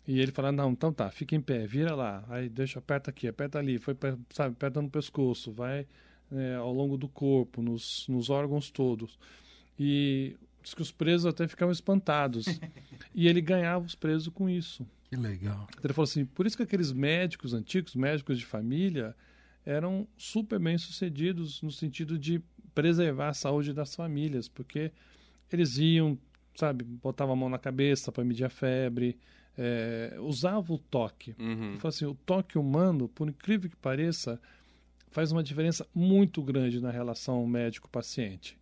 e 0.07 0.21
ele 0.21 0.31
falava, 0.31 0.53
não, 0.53 0.71
então 0.71 0.93
tá, 0.93 1.11
fica 1.11 1.35
em 1.35 1.41
pé, 1.41 1.67
vira 1.67 1.93
lá, 1.93 2.25
aí 2.29 2.49
deixa, 2.49 2.79
aperta 2.79 3.11
aqui, 3.11 3.27
aperta 3.27 3.59
ali, 3.59 3.79
foi, 3.79 3.97
sabe, 4.31 4.53
aperta 4.55 4.81
no 4.81 4.89
pescoço, 4.89 5.51
vai 5.51 5.85
é, 6.33 6.55
ao 6.57 6.73
longo 6.73 6.97
do 6.97 7.09
corpo, 7.09 7.63
nos, 7.63 8.07
nos 8.09 8.31
órgãos 8.31 8.71
todos. 8.71 9.19
E 9.79 10.37
diz 10.63 10.75
que 10.75 10.83
os 10.83 10.91
presos 10.91 11.27
até 11.27 11.47
ficavam 11.47 11.73
espantados. 11.73 12.47
e 13.15 13.29
ele 13.29 13.41
ganhava 13.41 13.85
os 13.85 13.95
presos 13.95 14.29
com 14.29 14.49
isso. 14.49 14.87
Que 15.09 15.17
legal. 15.17 15.67
Então 15.71 15.83
ele 15.85 15.95
falou 15.95 16.05
assim, 16.05 16.25
por 16.25 16.47
isso 16.47 16.57
que 16.57 16.63
aqueles 16.63 16.93
médicos 16.93 17.55
antigos, 17.55 17.95
médicos 17.95 18.39
de 18.39 18.45
família, 18.45 19.15
eram 19.65 20.07
super 20.17 20.59
bem 20.59 20.77
sucedidos 20.79 21.63
no 21.63 21.71
sentido 21.71 22.19
de 22.19 22.43
preservar 22.75 23.29
a 23.29 23.35
saúde 23.35 23.73
das 23.73 23.95
famílias, 23.95 24.49
porque 24.49 24.93
eles 25.51 25.79
iam, 25.79 26.19
sabe, 26.55 26.85
botavam 26.85 27.33
a 27.33 27.37
mão 27.37 27.49
na 27.49 27.59
cabeça 27.59 28.13
para 28.13 28.25
medir 28.25 28.45
a 28.45 28.51
febre, 28.51 29.17
é, 29.57 30.17
usava 30.21 30.73
o 30.73 30.79
toque. 30.79 31.35
Uhum. 31.39 31.71
Ele 31.71 31.79
falou 31.79 31.89
assim, 31.89 32.05
o 32.05 32.15
toque 32.15 32.59
humano, 32.59 33.09
por 33.09 33.29
incrível 33.29 33.71
que 33.71 33.77
pareça, 33.77 34.41
faz 35.11 35.33
uma 35.33 35.43
diferença 35.43 35.87
muito 35.95 36.43
grande 36.43 36.81
na 36.81 36.91
relação 36.91 37.47
médico-paciente. 37.47 38.59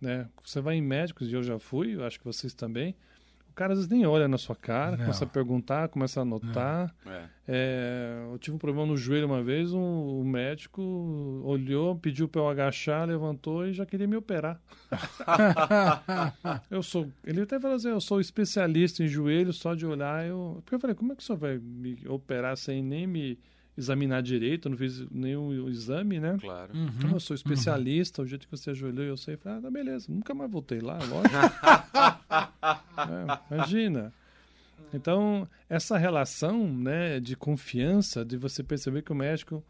Né? 0.00 0.28
Você 0.44 0.60
vai 0.60 0.76
em 0.76 0.82
médicos, 0.82 1.30
e 1.30 1.34
eu 1.34 1.42
já 1.42 1.58
fui, 1.58 1.94
eu 1.94 2.04
acho 2.04 2.18
que 2.18 2.24
vocês 2.24 2.54
também, 2.54 2.94
o 3.50 3.52
cara 3.52 3.72
às 3.72 3.80
vezes 3.80 3.90
nem 3.90 4.06
olha 4.06 4.28
na 4.28 4.38
sua 4.38 4.54
cara, 4.54 4.92
Não. 4.92 5.04
começa 5.04 5.24
a 5.24 5.26
perguntar, 5.26 5.88
começa 5.88 6.20
a 6.20 6.22
anotar. 6.22 6.94
É. 7.04 7.24
É, 7.48 8.26
eu 8.30 8.38
tive 8.38 8.54
um 8.54 8.58
problema 8.58 8.86
no 8.86 8.96
joelho 8.96 9.26
uma 9.26 9.42
vez, 9.42 9.72
um, 9.72 10.20
um 10.20 10.24
médico 10.24 10.80
olhou, 11.44 11.96
pediu 11.96 12.28
para 12.28 12.40
eu 12.40 12.48
agachar, 12.48 13.08
levantou 13.08 13.66
e 13.66 13.72
já 13.72 13.84
queria 13.84 14.06
me 14.06 14.16
operar. 14.16 14.60
eu 16.70 16.82
sou, 16.82 17.10
ele 17.24 17.42
até 17.42 17.58
falou 17.58 17.76
assim, 17.76 17.88
eu 17.88 18.00
sou 18.00 18.20
especialista 18.20 19.02
em 19.02 19.08
joelho, 19.08 19.52
só 19.52 19.74
de 19.74 19.84
olhar 19.84 20.24
eu, 20.24 20.60
porque 20.62 20.76
eu 20.76 20.80
falei, 20.80 20.94
como 20.94 21.12
é 21.12 21.16
que 21.16 21.22
o 21.22 21.26
senhor 21.26 21.38
vai 21.38 21.58
me 21.58 21.98
operar 22.06 22.56
sem 22.56 22.82
nem 22.82 23.06
me 23.06 23.38
examinar 23.76 24.22
direito, 24.22 24.66
eu 24.66 24.70
não 24.70 24.78
fiz 24.78 25.06
nenhum 25.10 25.68
exame, 25.68 26.20
né? 26.20 26.36
Claro. 26.40 26.74
Uhum. 26.74 26.90
Então, 26.98 27.10
eu 27.12 27.20
sou 27.20 27.34
especialista, 27.34 28.22
o 28.22 28.26
jeito 28.26 28.46
que 28.46 28.56
você 28.56 28.70
ajoelhou, 28.70 29.04
eu 29.04 29.16
sei. 29.16 29.36
Falei, 29.36 29.58
ah, 29.58 29.62
tá 29.62 29.70
beleza, 29.70 30.06
nunca 30.08 30.34
mais 30.34 30.50
voltei 30.50 30.80
lá, 30.80 30.98
lógico. 30.98 31.30
É, 33.00 33.54
imagina. 33.54 34.12
Então, 34.92 35.48
essa 35.68 35.96
relação 35.96 36.70
né, 36.70 37.18
de 37.18 37.34
confiança, 37.34 38.24
de 38.24 38.36
você 38.36 38.62
perceber 38.62 39.02
que 39.02 39.10
o 39.10 39.14
médico, 39.14 39.64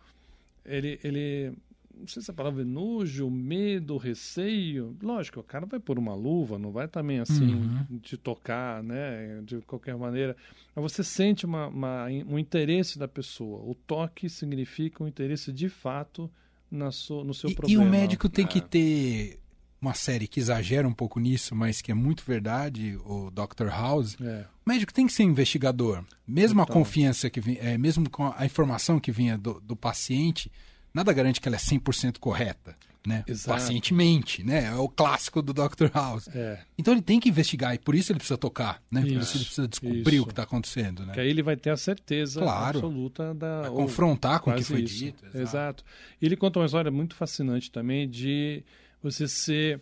ele, 0.65 0.99
ele 1.05 1.53
não 1.99 2.07
sei 2.07 2.23
se 2.23 2.31
a 2.31 2.35
palavra 2.35 2.63
é 2.63 2.65
nojo, 2.65 3.31
medo, 3.31 3.97
receio. 3.97 4.97
Lógico, 5.03 5.41
o 5.41 5.43
cara 5.45 5.67
vai 5.67 5.79
pôr 5.81 5.99
uma 5.99 6.15
luva, 6.15 6.59
não 6.59 6.71
vai 6.71 6.89
também 6.89 7.19
assim 7.21 7.55
Uhum. 7.55 7.99
te 8.01 8.17
tocar, 8.17 8.83
né, 8.83 9.41
de 9.45 9.59
qualquer 9.63 9.97
maneira. 9.97 10.37
Mas 10.75 10.93
você 10.93 11.05
sente 11.05 11.45
uma, 11.45 11.67
uma, 11.69 12.07
um 12.27 12.39
interesse 12.39 12.99
da 12.99 13.07
pessoa. 13.09 13.59
O 13.69 13.75
toque 13.75 14.29
significa 14.29 15.03
um 15.05 15.09
interesse 15.09 15.53
de 15.53 15.69
fato 15.69 16.31
na 16.71 16.91
sua, 16.91 17.25
no 17.25 17.35
seu 17.35 17.51
E, 17.51 17.53
e 17.53 17.57
problema. 17.57 17.85
o 17.85 17.91
médico 17.91 18.29
tem 18.29 18.45
É. 18.45 18.49
que 18.49 18.61
ter 18.61 19.39
uma 19.83 19.95
série 19.95 20.29
que 20.29 20.39
exagera 20.39 20.87
um 20.87 20.93
pouco 20.93 21.19
nisso, 21.19 21.55
mas 21.55 21.81
que 21.81 21.91
é 21.91 21.95
muito 21.95 22.23
verdade, 22.25 22.99
o 23.05 23.31
Dr. 23.31 23.67
House. 23.69 24.17
É, 24.21 24.45
O 24.67 24.69
médico 24.71 24.93
tem 24.93 25.07
que 25.07 25.13
ser 25.13 25.23
investigador. 25.23 26.05
Mesmo 26.29 26.61
a 26.61 26.67
Total. 26.67 26.83
confiança 26.83 27.29
que 27.31 27.41
vinha, 27.41 27.59
é, 27.61 27.79
mesmo 27.79 28.09
com 28.09 28.33
a 28.37 28.45
informação 28.45 29.01
que 29.01 29.11
vinha 29.11 29.37
do, 29.39 29.59
do 29.61 29.75
paciente, 29.75 30.53
nada 30.95 31.13
garante 31.13 31.41
que 31.41 31.49
ela 31.49 31.57
é 31.57 31.59
100% 31.61 32.19
correta. 32.19 32.77
Né? 33.07 33.25
O 33.27 33.31
Exato. 33.31 33.59
paciente 33.59 33.95
mente, 33.95 34.45
né? 34.45 34.67
É 34.67 34.75
o 34.75 34.87
clássico 34.87 35.41
do 35.41 35.55
Dr. 35.55 35.87
House. 35.95 36.29
é. 36.35 36.61
Então 36.77 36.93
ele 36.93 37.01
tem 37.01 37.19
que 37.19 37.31
investigar 37.31 37.75
e 37.75 37.79
por 37.79 37.95
isso 37.95 38.13
ele 38.13 38.19
precisa 38.19 38.37
tocar, 38.37 38.83
né? 38.91 39.01
Por 39.01 39.09
isso 39.09 39.21
Isso, 39.21 39.37
ele 39.39 39.45
precisa 39.47 39.69
descobrir 39.69 40.13
isso. 40.17 40.23
o 40.23 40.27
que 40.27 40.33
está 40.33 40.43
acontecendo, 40.43 41.07
né? 41.07 41.15
Que 41.15 41.21
aí 41.21 41.31
ele 41.31 41.43
vai 41.43 41.57
ter 41.57 41.71
a 41.71 41.79
certeza 41.79 42.41
Claro. 42.43 42.79
absoluta 42.79 43.33
da. 43.33 43.63
Vai 43.63 43.71
confrontar 43.71 44.41
com 44.41 44.51
o 44.51 44.55
que 44.55 44.63
foi 44.65 44.83
isso. 44.83 44.95
dito. 44.99 45.25
exato. 45.29 45.39
Exato. 45.41 45.85
Ele 46.21 46.37
conta 46.37 46.59
uma 46.59 46.67
história 46.67 46.91
muito 46.91 47.15
fascinante 47.15 47.71
também 47.71 48.07
de 48.07 48.63
você 49.03 49.27
ser. 49.27 49.81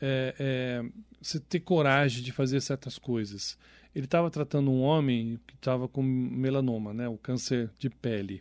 é, 0.00 0.34
é, 0.38 0.84
você 1.20 1.40
ter 1.40 1.58
coragem 1.60 2.22
de 2.22 2.30
fazer 2.30 2.60
certas 2.60 2.96
coisas. 2.96 3.58
Ele 3.92 4.04
estava 4.04 4.30
tratando 4.30 4.70
um 4.70 4.82
homem 4.82 5.38
que 5.48 5.54
estava 5.54 5.88
com 5.88 6.00
melanoma, 6.02 6.94
né, 6.94 7.08
o 7.08 7.18
câncer 7.18 7.70
de 7.78 7.90
pele. 7.90 8.40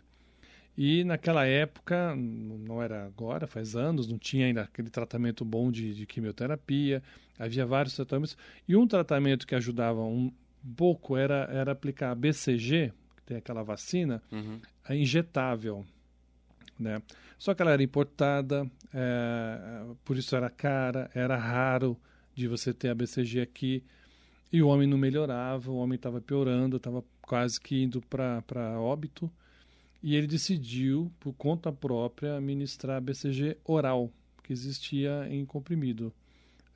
E 0.78 1.04
naquela 1.04 1.46
época, 1.46 2.16
não 2.16 2.82
era 2.82 3.06
agora, 3.06 3.46
faz 3.46 3.76
anos, 3.76 4.08
não 4.08 4.18
tinha 4.18 4.46
ainda 4.46 4.62
aquele 4.64 4.90
tratamento 4.90 5.44
bom 5.44 5.70
de, 5.72 5.94
de 5.94 6.06
quimioterapia, 6.06 7.04
havia 7.38 7.66
vários 7.66 7.96
tratamentos. 7.96 8.38
E 8.68 8.76
um 8.76 8.88
tratamento 8.88 9.46
que 9.46 9.54
ajudava 9.54 10.02
um 10.02 10.32
pouco 10.78 11.18
era, 11.18 11.48
era 11.52 11.72
aplicar 11.74 12.12
a 12.12 12.16
BCG, 12.16 12.94
que 13.18 13.24
tem 13.24 13.38
aquela 13.38 13.64
vacina, 13.64 14.22
Uhum. 14.32 14.60
a 14.86 14.96
injetável. 14.96 15.86
Né? 16.80 17.02
Só 17.38 17.54
que 17.54 17.62
ela 17.62 17.72
era 17.72 17.84
importada, 17.84 18.66
é, 18.94 19.84
por 20.06 20.18
isso 20.18 20.36
era 20.36 20.50
cara, 20.50 21.12
era 21.14 21.36
raro 21.36 21.98
de 22.34 22.48
você 22.48 22.74
ter 22.74 22.90
a 22.90 22.96
BCG 22.96 23.42
aqui. 23.42 23.84
E 24.52 24.62
o 24.62 24.68
homem 24.68 24.88
não 24.88 24.98
melhorava, 24.98 25.70
o 25.72 25.78
homem 25.78 25.96
estava 25.96 26.20
piorando, 26.22 26.78
estava 26.78 27.04
quase 27.22 27.60
que 27.60 27.84
indo 27.84 28.02
para 28.02 28.80
óbito. 28.80 29.30
E 30.02 30.16
ele 30.16 30.28
decidiu, 30.28 31.12
por 31.20 31.34
conta 31.34 31.72
própria, 31.72 32.38
administrar 32.38 32.98
a 32.98 33.02
BCG 33.02 33.58
oral, 33.64 34.12
que 34.44 34.52
existia 34.52 35.28
em 35.30 35.46
comprimido. 35.46 36.14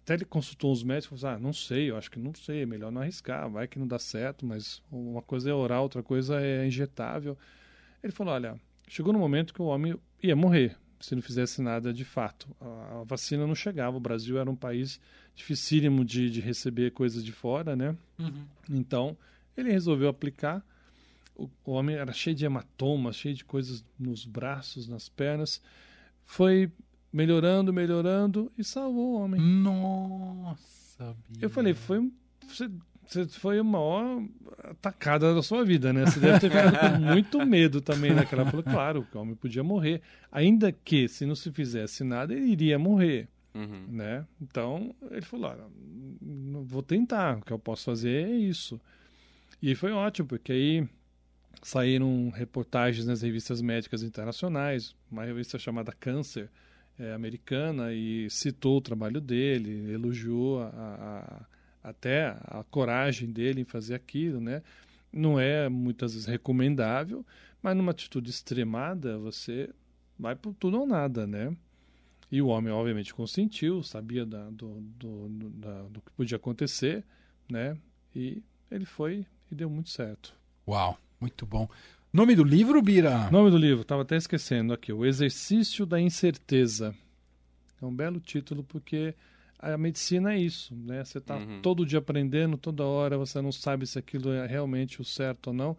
Até 0.03 0.13
ele 0.13 0.25
consultou 0.25 0.71
os 0.71 0.83
médicos 0.83 1.19
e 1.19 1.21
falou: 1.21 1.35
Ah, 1.35 1.39
não 1.39 1.51
sei, 1.51 1.89
eu 1.89 1.97
acho 1.97 2.11
que 2.11 2.19
não 2.19 2.33
sei, 2.35 2.61
é 2.61 2.65
melhor 2.65 2.91
não 2.91 3.01
arriscar, 3.01 3.49
vai 3.49 3.67
que 3.67 3.79
não 3.79 3.87
dá 3.87 3.97
certo, 3.97 4.45
mas 4.45 4.81
uma 4.91 5.21
coisa 5.21 5.49
é 5.49 5.53
oral, 5.53 5.83
outra 5.83 6.03
coisa 6.03 6.39
é 6.39 6.67
injetável. 6.67 7.35
Ele 8.03 8.13
falou: 8.13 8.33
Olha, 8.33 8.59
chegou 8.87 9.11
no 9.11 9.17
momento 9.17 9.53
que 9.53 9.61
o 9.61 9.65
homem 9.65 9.95
ia 10.21 10.35
morrer 10.35 10.77
se 10.99 11.15
não 11.15 11.21
fizesse 11.21 11.61
nada 11.61 11.93
de 11.93 12.03
fato. 12.03 12.47
A, 12.59 13.01
a 13.01 13.03
vacina 13.03 13.45
não 13.45 13.55
chegava, 13.55 13.97
o 13.97 13.99
Brasil 13.99 14.39
era 14.39 14.49
um 14.49 14.55
país 14.55 14.99
dificílimo 15.35 16.03
de, 16.03 16.29
de 16.29 16.41
receber 16.41 16.91
coisas 16.91 17.23
de 17.23 17.31
fora, 17.31 17.75
né? 17.75 17.95
Uhum. 18.17 18.45
Então, 18.69 19.17
ele 19.55 19.71
resolveu 19.71 20.09
aplicar. 20.09 20.65
O, 21.35 21.49
o 21.65 21.71
homem 21.73 21.95
era 21.95 22.13
cheio 22.13 22.35
de 22.35 22.45
hematomas, 22.45 23.15
cheio 23.17 23.35
de 23.35 23.43
coisas 23.43 23.83
nos 23.99 24.25
braços, 24.25 24.87
nas 24.87 25.09
pernas. 25.09 25.61
Foi 26.25 26.71
melhorando, 27.11 27.71
melhorando 27.73 28.51
e 28.57 28.63
salvou 28.63 29.13
o 29.13 29.21
homem. 29.21 29.39
Nossa, 29.41 31.15
Eu 31.41 31.49
falei, 31.49 31.73
foi, 31.73 32.11
você, 32.47 32.69
você 33.05 33.25
foi 33.27 33.59
a 33.59 33.63
maior 33.63 34.23
atacada 34.63 35.33
da 35.35 35.41
sua 35.43 35.63
vida, 35.63 35.91
né? 35.93 36.05
Você 36.05 36.19
deve 36.19 36.39
ter 36.39 36.49
ficado 36.49 36.77
com 36.79 36.99
muito 37.13 37.45
medo 37.45 37.81
também 37.81 38.13
naquela. 38.13 38.45
Falou, 38.45 38.63
claro, 38.63 39.07
o 39.13 39.17
homem 39.17 39.35
podia 39.35 39.63
morrer. 39.63 40.01
Ainda 40.31 40.71
que, 40.71 41.07
se 41.07 41.25
não 41.25 41.35
se 41.35 41.51
fizesse 41.51 42.03
nada, 42.03 42.33
ele 42.33 42.47
iria 42.51 42.79
morrer, 42.79 43.27
Uhum. 43.53 43.85
né? 43.87 44.25
Então, 44.41 44.93
ele 45.11 45.21
falou, 45.21 45.49
olha, 45.51 45.63
vou 46.65 46.83
tentar, 46.83 47.37
o 47.37 47.41
que 47.41 47.53
eu 47.53 47.59
posso 47.59 47.85
fazer 47.85 48.27
é 48.29 48.35
isso. 48.35 48.79
E 49.61 49.73
foi 49.75 49.93
ótimo, 49.93 50.27
porque 50.27 50.51
aí 50.51 50.87
saíram 51.61 52.29
reportagens 52.29 53.05
nas 53.05 53.21
revistas 53.21 53.61
médicas 53.61 54.03
internacionais, 54.03 54.95
uma 55.11 55.23
revista 55.23 55.57
chamada 55.59 55.91
Câncer, 55.91 56.49
é, 56.97 57.13
americana, 57.13 57.93
e 57.93 58.29
citou 58.29 58.77
o 58.77 58.81
trabalho 58.81 59.19
dele, 59.19 59.91
elogiou 59.91 60.61
a, 60.61 60.67
a- 60.69 61.45
até 61.89 62.27
a 62.45 62.63
coragem 62.71 63.29
dele 63.31 63.61
em 63.61 63.65
fazer 63.65 63.93
aquilo, 63.95 64.39
né? 64.41 64.61
Não 65.11 65.39
é 65.39 65.69
muitas 65.69 66.13
vezes 66.13 66.27
recomendável, 66.27 67.25
mas 67.61 67.75
numa 67.75 67.91
atitude 67.91 68.29
extremada 68.29 69.17
você 69.17 69.69
vai 70.17 70.35
por 70.35 70.53
tudo 70.55 70.79
ou 70.79 70.87
nada, 70.87 71.27
né? 71.27 71.55
E 72.31 72.41
o 72.41 72.47
homem, 72.47 72.73
obviamente, 72.73 73.13
consentiu, 73.13 73.83
sabia 73.83 74.25
da- 74.25 74.49
do, 74.49 74.81
do, 74.97 75.29
do- 75.29 75.49
da- 75.51 75.83
do 75.83 76.01
que 76.01 76.11
podia 76.13 76.37
acontecer, 76.37 77.03
né? 77.49 77.77
E 78.15 78.41
ele 78.71 78.85
foi 78.85 79.25
e 79.51 79.55
deu 79.55 79.69
muito 79.69 79.89
certo. 79.89 80.33
Uau, 80.67 80.97
muito 81.25 81.45
bom. 81.45 81.67
Nome 82.13 82.35
do 82.35 82.43
livro, 82.43 82.81
Bira? 82.81 83.29
Nome 83.31 83.49
do 83.49 83.57
livro, 83.57 83.81
estava 83.81 84.03
até 84.03 84.15
esquecendo 84.15 84.71
aqui, 84.73 84.93
O 84.93 85.03
Exercício 85.05 85.85
da 85.85 85.99
Incerteza. 85.99 86.95
É 87.81 87.85
um 87.85 87.93
belo 87.93 88.19
título 88.19 88.63
porque 88.63 89.13
a 89.59 89.75
medicina 89.77 90.33
é 90.33 90.37
isso, 90.39 90.73
né? 90.75 91.03
Você 91.03 91.17
está 91.17 91.37
Uhum. 91.37 91.59
todo 91.61 91.85
dia 91.85 91.99
aprendendo, 91.99 92.57
toda 92.57 92.83
hora 92.85 93.17
você 93.17 93.41
não 93.41 93.51
sabe 93.51 93.85
se 93.87 93.97
aquilo 93.99 94.31
é 94.31 94.45
realmente 94.45 95.01
o 95.01 95.03
certo 95.03 95.47
ou 95.47 95.53
não. 95.53 95.75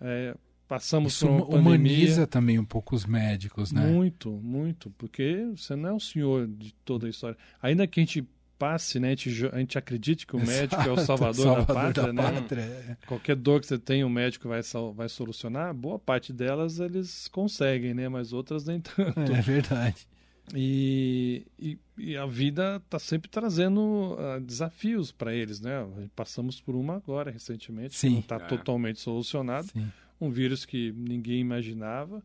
É, 0.00 0.36
passamos 0.68 1.14
Isso 1.14 1.26
por 1.26 1.32
uma 1.32 1.44
humaniza 1.46 2.06
pandemia. 2.12 2.26
também 2.28 2.58
um 2.58 2.64
pouco 2.64 2.94
os 2.94 3.04
médicos, 3.04 3.72
né? 3.72 3.84
Muito, 3.84 4.30
muito, 4.30 4.90
porque 4.98 5.46
você 5.56 5.74
não 5.74 5.88
é 5.88 5.92
o 5.94 5.98
senhor 6.00 6.46
de 6.46 6.72
toda 6.84 7.06
a 7.06 7.10
história. 7.10 7.36
Ainda 7.60 7.86
que 7.86 7.98
a 7.98 8.02
gente 8.04 8.24
passe, 8.60 9.00
né, 9.00 9.08
a 9.08 9.10
gente, 9.14 9.46
a 9.50 9.58
gente 9.58 9.78
acredite 9.78 10.26
que 10.26 10.36
o 10.36 10.38
médico 10.38 10.82
é 10.82 10.88
o 10.90 10.92
Exato, 10.92 11.06
salvador, 11.06 11.56
da 11.66 11.74
pátria, 11.74 12.12
né? 12.12 12.22
pátria, 12.22 12.60
é. 12.60 12.96
Qualquer 13.06 13.34
dor 13.34 13.60
que 13.60 13.66
você 13.66 13.78
tem, 13.78 14.04
o 14.04 14.10
médico 14.10 14.48
vai, 14.48 14.60
vai 14.94 15.08
solucionar. 15.08 15.72
Boa 15.72 15.98
parte 15.98 16.30
delas 16.32 16.78
eles 16.78 17.26
conseguem, 17.28 17.94
né? 17.94 18.08
Mas 18.08 18.32
outras 18.34 18.66
nem 18.66 18.78
tanto. 18.80 19.18
É 19.18 19.40
verdade. 19.40 20.06
E, 20.54 21.46
e, 21.58 21.78
e 21.96 22.16
a 22.16 22.26
vida 22.26 22.82
está 22.84 22.98
sempre 22.98 23.30
trazendo 23.30 24.16
ah, 24.18 24.38
desafios 24.40 25.10
para 25.12 25.32
eles, 25.34 25.60
né? 25.60 25.86
Passamos 26.14 26.60
por 26.60 26.74
uma 26.74 26.96
agora, 26.96 27.30
recentemente, 27.30 27.90
que 27.90 27.96
Sim. 27.98 28.10
não 28.10 28.18
está 28.20 28.36
É. 28.36 28.40
totalmente 28.40 29.00
solucionado. 29.00 29.68
Sim. 29.68 29.90
Um 30.20 30.28
vírus 30.28 30.66
que 30.66 30.92
ninguém 30.96 31.40
imaginava. 31.40 32.22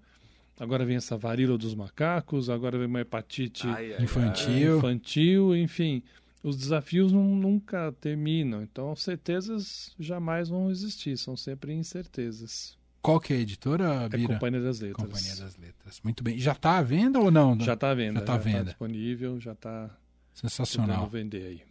Agora 0.60 0.86
vem 0.86 0.96
essa 0.96 1.18
varíola 1.18 1.58
dos 1.58 1.75
macacos, 1.75 2.50
agora 2.50 2.77
vem 2.77 2.88
uma 2.88 3.01
hepatite 3.01 3.68
Ai, 3.68 3.94
ai, 3.94 4.04
Infantil. 4.04 4.77
infantil, 4.77 5.56
enfim. 5.56 6.01
Os 6.48 6.56
desafios 6.56 7.12
nu- 7.12 7.36
nunca 7.36 7.92
terminam, 8.00 8.62
então 8.62 8.96
certezas 8.96 9.96
jamais 10.00 10.48
vão 10.48 10.70
existir, 10.70 11.18
são 11.18 11.36
sempre 11.36 11.74
incertezas. 11.74 12.78
Qual 13.02 13.20
que 13.20 13.34
é 13.34 13.38
a 13.38 13.40
editora, 13.40 14.04
É 14.04 14.10
Bira? 14.10 14.34
Companhia 14.34 14.62
das 14.62 14.80
Letras. 14.80 15.06
Companhia 15.08 15.36
das 15.38 15.58
Letras. 15.58 16.02
Muito 16.04 16.24
bem. 16.24 16.38
Já 16.38 16.52
está 16.52 16.78
à 16.78 16.82
venda 16.84 17.20
ou 17.20 17.32
não? 17.32 17.60
Já 17.60 17.74
está 17.74 17.90
à 17.92 17.94
venda, 17.96 18.20
Já 18.20 18.25
tá 18.25 18.36
está 18.36 18.50
venda. 18.50 18.64
disponível, 18.66 19.40
já 19.40 19.54
está 19.54 19.90
Sensacional. 20.34 21.08
vender 21.08 21.46
aí. 21.48 21.62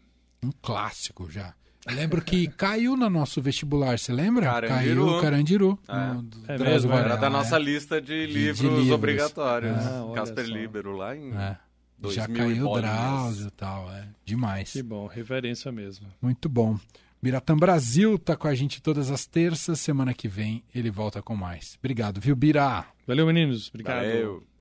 Um 0.42 0.50
clássico 0.62 1.30
já. 1.30 1.54
Eu 1.86 1.94
lembro 1.94 2.22
que 2.22 2.46
caiu 2.56 2.96
no 2.96 3.10
nosso 3.10 3.42
vestibular, 3.42 3.98
você 3.98 4.12
lembra? 4.12 4.46
Carandiru. 4.46 5.06
Caiu 5.06 5.20
Carandiru. 5.20 5.78
É. 5.88 6.12
no- 6.14 6.22
do 6.22 6.38
É 6.48 6.58
mesmo? 6.58 6.92
Era 6.92 7.16
da 7.16 7.26
é. 7.26 7.30
nossa 7.30 7.58
lista 7.58 8.00
de 8.00 8.26
livros, 8.26 8.60
livros. 8.60 8.90
obrigatórios. 8.90 9.76
Ah, 9.76 10.04
olha 10.04 10.14
Casper 10.14 10.46
só. 10.46 10.52
Libero, 10.52 10.96
lá 10.96 11.14
em 11.16 11.32
É. 11.32 11.58
2000 11.98 12.12
Já 12.12 12.28
caiu 12.28 12.64
bolinhas. 12.64 12.92
Drauzio 12.92 13.48
e 13.48 13.50
tal, 13.50 13.92
é. 13.92 14.08
Demais. 14.24 14.72
Que 14.72 14.82
bom, 14.82 15.06
reverência 15.06 15.70
mesmo. 15.72 16.06
Muito 16.20 16.48
bom. 16.48 16.78
Biratã 17.22 17.56
Brasil 17.56 18.18
tá 18.18 18.36
com 18.36 18.46
a 18.46 18.54
gente 18.54 18.82
todas 18.82 19.10
as 19.10 19.26
terças. 19.26 19.80
Semana 19.80 20.12
que 20.12 20.28
vem 20.28 20.62
ele 20.74 20.90
volta 20.90 21.22
com 21.22 21.34
mais. 21.34 21.78
Obrigado, 21.78 22.20
viu, 22.20 22.36
Bira? 22.36 22.84
Valeu, 23.06 23.26
meninos. 23.26 23.68
Obrigado. 23.68 23.96
Valeu. 23.96 24.53